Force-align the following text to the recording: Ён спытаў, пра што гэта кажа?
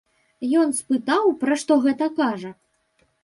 Ён 0.61 0.71
спытаў, 0.77 1.29
пра 1.45 1.57
што 1.63 1.77
гэта 1.85 2.09
кажа? 2.21 2.51